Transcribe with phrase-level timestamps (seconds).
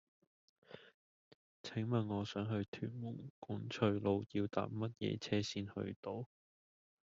[1.61, 6.25] 請問我想去屯門管翠路要搭乜嘢車先去到